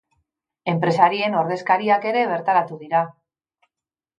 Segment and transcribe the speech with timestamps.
[0.71, 3.03] Enpresarien ordezkariak ere bertaratu dira.